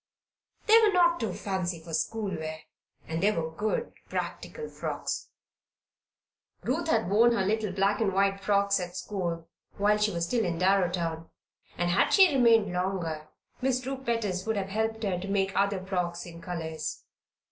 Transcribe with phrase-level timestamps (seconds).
[0.65, 2.61] They were not too fancy for school wear,
[3.07, 5.29] and they were good, practical frocks.
[6.63, 10.43] Ruth had worn her little black and white frocks at school while she was still
[10.43, 11.29] in Darrowtown,
[11.77, 13.29] and had she remained longer
[13.61, 17.03] Miss True Pettis would have helped her to make other frocks in colors.